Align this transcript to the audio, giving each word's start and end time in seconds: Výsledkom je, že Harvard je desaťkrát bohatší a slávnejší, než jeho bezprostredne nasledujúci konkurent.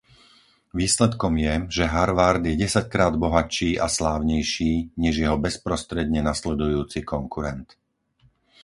Výsledkom 0.79 1.33
je, 1.45 1.53
že 1.75 1.91
Harvard 1.95 2.41
je 2.47 2.57
desaťkrát 2.63 3.13
bohatší 3.23 3.71
a 3.77 3.85
slávnejší, 3.97 4.71
než 5.03 5.13
jeho 5.23 5.37
bezprostredne 5.45 6.19
nasledujúci 6.31 6.99
konkurent. 7.13 7.67